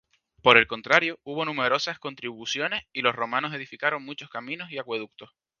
Por 0.41 0.57
el 0.57 0.65
contrario, 0.65 1.19
hubo 1.21 1.45
numerosas 1.45 1.99
construcciones, 1.99 2.85
y 2.91 3.03
los 3.03 3.15
romanos 3.15 3.53
edificaron 3.53 4.03
muchos 4.03 4.31
caminos 4.31 4.71
y 4.71 4.79
acueductos. 4.79 5.29